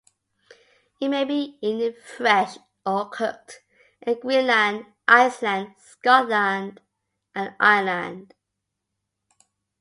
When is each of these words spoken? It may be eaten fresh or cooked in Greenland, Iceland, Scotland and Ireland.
It 0.99 1.09
may 1.09 1.25
be 1.25 1.59
eaten 1.61 1.93
fresh 2.01 2.57
or 2.83 3.07
cooked 3.09 3.61
in 4.01 4.19
Greenland, 4.19 4.87
Iceland, 5.07 5.75
Scotland 5.77 6.81
and 7.35 7.53
Ireland. 7.59 8.33